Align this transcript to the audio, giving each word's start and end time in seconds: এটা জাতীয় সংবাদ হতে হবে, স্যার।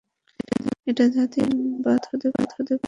এটা 0.87 1.05
জাতীয় 1.15 1.45
সংবাদ 1.51 2.01
হতে 2.09 2.25
হবে, 2.29 2.43
স্যার। 2.53 2.79